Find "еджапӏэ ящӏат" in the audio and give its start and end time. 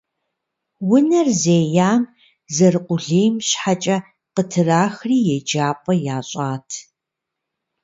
5.35-6.69